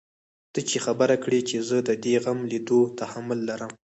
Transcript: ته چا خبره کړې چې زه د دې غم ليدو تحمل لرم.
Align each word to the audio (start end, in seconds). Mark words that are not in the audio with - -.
ته 0.53 0.59
چا 0.69 0.77
خبره 0.85 1.15
کړې 1.23 1.39
چې 1.49 1.57
زه 1.67 1.77
د 1.87 1.89
دې 2.03 2.15
غم 2.23 2.39
ليدو 2.51 2.79
تحمل 2.99 3.39
لرم. 3.49 3.71